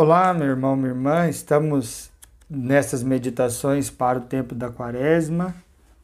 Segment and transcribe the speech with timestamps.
[0.00, 2.08] Olá, meu irmão, minha irmã, estamos
[2.48, 5.52] nessas meditações para o tempo da quaresma,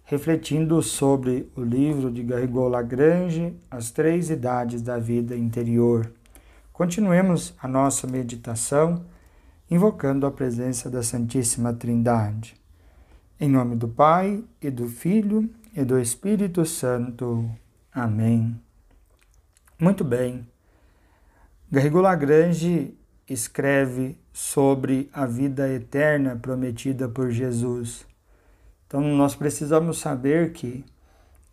[0.03, 6.13] refletindo sobre o livro de Garrigou Lagrange, As Três Idades da Vida Interior.
[6.73, 9.05] Continuemos a nossa meditação
[9.71, 12.61] invocando a presença da Santíssima Trindade.
[13.39, 17.49] Em nome do Pai, e do Filho, e do Espírito Santo.
[17.93, 18.61] Amém.
[19.79, 20.45] Muito bem.
[21.71, 22.99] Garrigou Lagrange
[23.29, 28.07] escreve sobre a vida eterna prometida por Jesus.
[28.87, 30.85] Então, nós precisamos saber que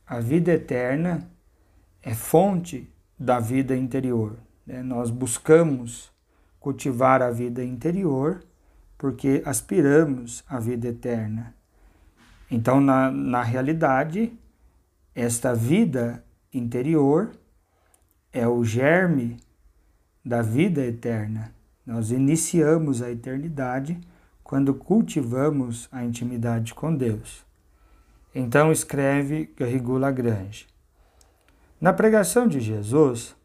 [0.05, 1.30] a vida eterna
[2.02, 4.38] é fonte da vida interior.
[4.66, 4.84] Né?
[4.84, 6.11] Nós buscamos
[6.59, 8.44] cultivar a vida interior
[8.97, 11.55] porque aspiramos à vida eterna.
[12.49, 14.38] Então, na, na realidade,
[15.16, 17.31] esta vida interior
[18.31, 19.38] é o germe
[20.23, 21.53] da vida eterna.
[21.85, 23.99] Nós iniciamos a eternidade
[24.44, 27.45] quando cultivamos a intimidade com Deus.
[28.33, 30.67] Então escreve Garrigou Lagrange.
[31.80, 33.36] Na pregação de Jesus,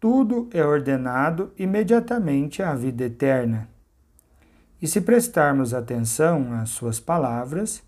[0.00, 3.68] tudo é ordenado imediatamente à vida eterna.
[4.80, 7.82] E se prestarmos atenção às suas palavras,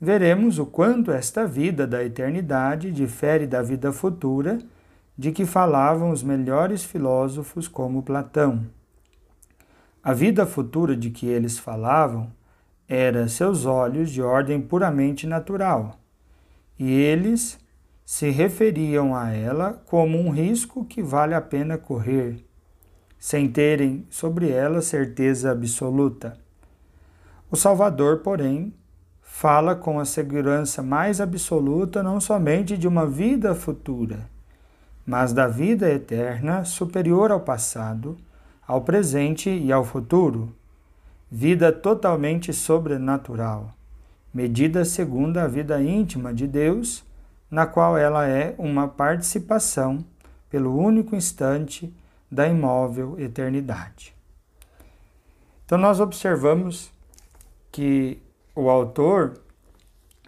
[0.00, 4.58] veremos o quanto esta vida da eternidade difere da vida futura
[5.18, 8.66] de que falavam os melhores filósofos como Platão.
[10.04, 12.32] A vida futura de que eles falavam
[12.88, 15.96] era seus olhos de ordem puramente natural,
[16.76, 17.56] e eles
[18.04, 22.44] se referiam a ela como um risco que vale a pena correr,
[23.16, 26.36] sem terem sobre ela certeza absoluta.
[27.48, 28.74] O Salvador, porém,
[29.20, 34.28] fala com a segurança mais absoluta não somente de uma vida futura,
[35.06, 38.16] mas da vida eterna superior ao passado
[38.72, 40.50] ao presente e ao futuro.
[41.30, 43.70] Vida totalmente sobrenatural,
[44.32, 47.04] medida segundo a vida íntima de Deus,
[47.50, 50.02] na qual ela é uma participação
[50.48, 51.92] pelo único instante
[52.30, 54.14] da imóvel eternidade.
[55.66, 56.90] Então, nós observamos
[57.70, 58.22] que
[58.54, 59.38] o autor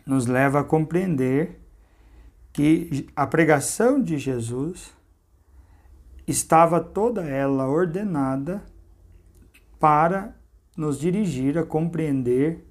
[0.04, 1.58] nos leva a compreender
[2.52, 4.94] que a pregação de Jesus
[6.26, 8.62] estava toda ela ordenada
[9.78, 10.34] para
[10.76, 12.64] nos dirigir a compreender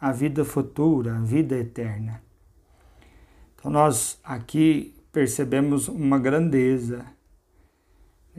[0.00, 2.22] a vida futura, a vida eterna.
[3.54, 7.04] Então, nós aqui percebemos uma grandeza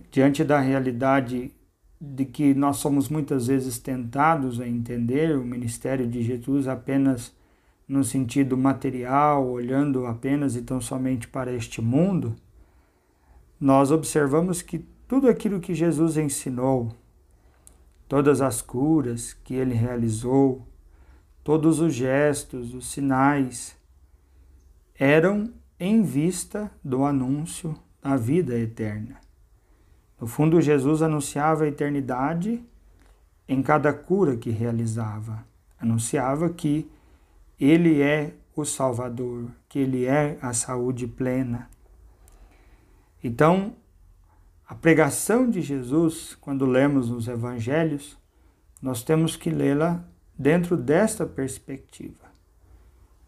[0.10, 1.54] diante da realidade
[2.00, 7.32] de que nós somos muitas vezes tentados a entender o ministério de Jesus apenas
[7.88, 12.36] no sentido material, olhando apenas e tão somente para este mundo
[13.62, 16.92] nós observamos que tudo aquilo que Jesus ensinou,
[18.08, 20.68] todas as curas que ele realizou,
[21.44, 23.78] todos os gestos, os sinais,
[24.96, 29.22] eram em vista do anúncio da vida eterna.
[30.20, 32.64] No fundo, Jesus anunciava a eternidade
[33.48, 35.46] em cada cura que realizava.
[35.80, 36.90] Anunciava que
[37.60, 41.70] ele é o Salvador, que ele é a saúde plena.
[43.24, 43.76] Então,
[44.68, 48.18] a pregação de Jesus, quando lemos os evangelhos,
[48.82, 50.04] nós temos que lê-la
[50.38, 52.32] dentro desta perspectiva,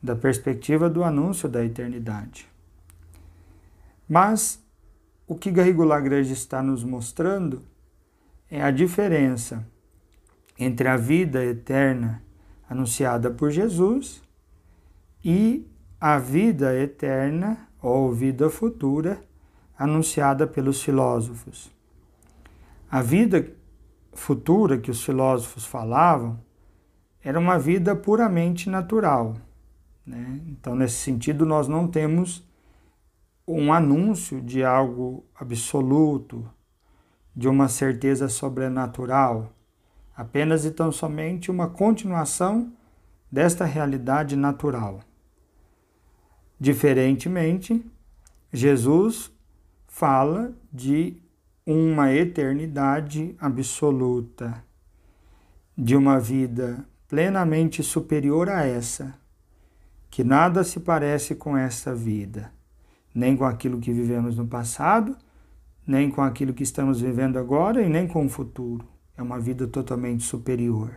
[0.01, 2.47] da perspectiva do anúncio da eternidade.
[4.07, 4.63] Mas
[5.27, 7.61] o que Garrigo Lagrange está nos mostrando
[8.49, 9.65] é a diferença
[10.57, 12.21] entre a vida eterna
[12.69, 14.21] anunciada por Jesus
[15.23, 15.67] e
[15.99, 19.21] a vida eterna ou vida futura
[19.77, 21.71] anunciada pelos filósofos.
[22.89, 23.51] A vida
[24.13, 26.39] futura que os filósofos falavam
[27.23, 29.35] era uma vida puramente natural.
[30.05, 30.41] Né?
[30.47, 32.43] Então, nesse sentido, nós não temos
[33.47, 36.47] um anúncio de algo absoluto,
[37.35, 39.51] de uma certeza sobrenatural,
[40.15, 42.71] apenas e tão somente uma continuação
[43.31, 44.99] desta realidade natural.
[46.59, 47.83] Diferentemente,
[48.51, 49.32] Jesus
[49.93, 51.21] fala de
[51.63, 54.65] uma eternidade absoluta,
[55.77, 59.13] de uma vida plenamente superior a essa,
[60.09, 62.51] que nada se parece com essa vida,
[63.13, 65.15] nem com aquilo que vivemos no passado,
[65.85, 68.87] nem com aquilo que estamos vivendo agora e nem com o futuro.
[69.15, 70.95] É uma vida totalmente superior.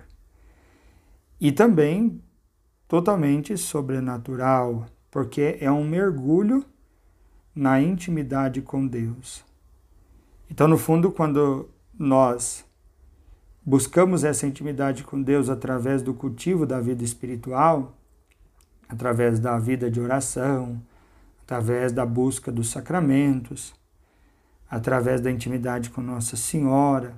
[1.39, 2.19] E também
[2.89, 6.65] totalmente sobrenatural, porque é um mergulho
[7.57, 9.43] na intimidade com Deus.
[10.51, 12.67] Então, no fundo, quando nós
[13.65, 17.97] buscamos essa intimidade com Deus através do cultivo da vida espiritual,
[18.87, 20.83] através da vida de oração,
[21.43, 23.75] através da busca dos sacramentos,
[24.69, 27.17] através da intimidade com Nossa Senhora,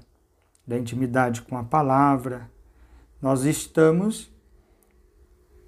[0.64, 2.48] da intimidade com a palavra,
[3.20, 4.32] nós estamos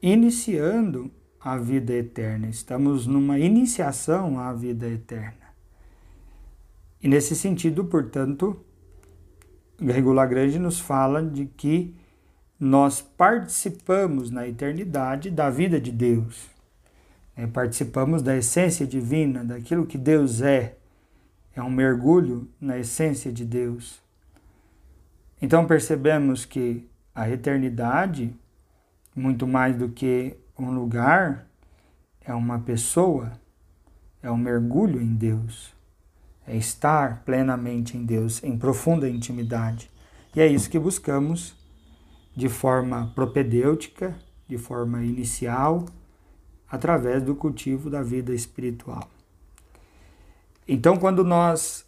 [0.01, 5.51] iniciando a vida eterna, estamos numa iniciação à vida eterna.
[7.03, 8.63] E nesse sentido, portanto,
[9.81, 11.95] Garrigou Lagrange nos fala de que
[12.59, 16.51] nós participamos na eternidade da vida de Deus.
[17.35, 20.77] É, participamos da essência divina, daquilo que Deus é.
[21.57, 23.99] É um mergulho na essência de Deus.
[25.41, 28.35] Então percebemos que a eternidade,
[29.17, 31.47] muito mais do que um lugar,
[32.21, 33.33] é uma pessoa,
[34.23, 35.75] é um mergulho em Deus
[36.51, 39.89] é estar plenamente em Deus, em profunda intimidade.
[40.35, 41.55] E é isso que buscamos
[42.35, 44.17] de forma propedêutica,
[44.49, 45.87] de forma inicial,
[46.69, 49.09] através do cultivo da vida espiritual.
[50.67, 51.87] Então, quando nós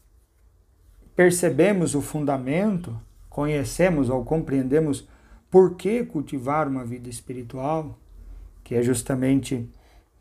[1.16, 2.96] percebemos o fundamento,
[3.28, 5.08] conhecemos ou compreendemos
[5.50, 7.98] por que cultivar uma vida espiritual,
[8.62, 9.68] que é justamente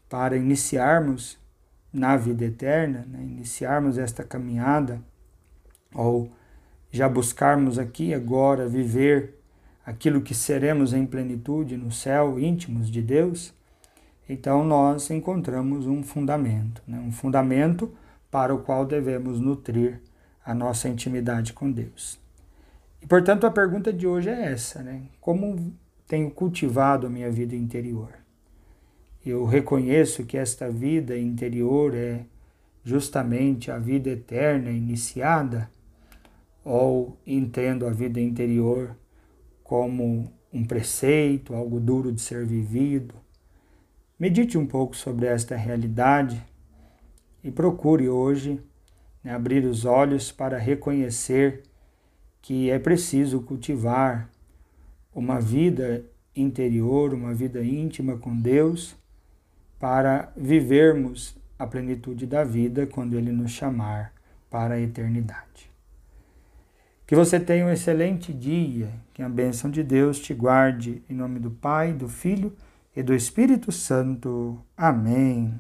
[0.10, 1.40] para iniciarmos
[1.92, 5.02] na vida eterna, né, iniciarmos esta caminhada,
[5.94, 6.32] ou
[6.90, 9.40] já buscarmos aqui agora viver
[9.86, 13.54] aquilo que seremos em plenitude no céu, íntimos de Deus,
[14.28, 17.94] então nós encontramos um fundamento, né, um fundamento
[18.30, 20.02] para o qual devemos nutrir
[20.46, 22.20] a nossa intimidade com Deus.
[23.02, 25.04] E portanto a pergunta de hoje é essa, né?
[25.20, 25.74] Como
[26.08, 28.21] tenho cultivado a minha vida interior?
[29.30, 32.26] Eu reconheço que esta vida interior é
[32.84, 35.70] justamente a vida eterna iniciada,
[36.64, 38.96] ou entendo a vida interior
[39.64, 43.16] como um preceito, algo duro de ser vivido.
[44.20, 46.44] Medite um pouco sobre esta realidade
[47.44, 48.60] e procure hoje
[49.24, 51.64] né, abrir os olhos para reconhecer
[52.42, 54.30] que é preciso cultivar
[55.14, 58.96] uma vida interior, uma vida íntima com Deus
[59.82, 64.14] para vivermos a plenitude da vida quando Ele nos chamar
[64.48, 65.72] para a eternidade.
[67.08, 71.40] Que você tenha um excelente dia, que a bênção de Deus te guarde, em nome
[71.40, 72.56] do Pai, do Filho
[72.96, 74.60] e do Espírito Santo.
[74.78, 75.60] Amém.